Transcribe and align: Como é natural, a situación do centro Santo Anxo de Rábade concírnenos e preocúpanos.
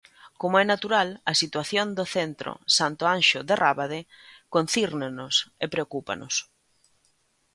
Como 0.41 0.55
é 0.63 0.65
natural, 0.73 1.09
a 1.31 1.33
situación 1.41 1.87
do 1.97 2.05
centro 2.15 2.51
Santo 2.77 3.03
Anxo 3.15 3.39
de 3.49 3.55
Rábade 3.63 3.99
concírnenos 4.55 5.35
e 5.63 5.65
preocúpanos. 5.73 6.35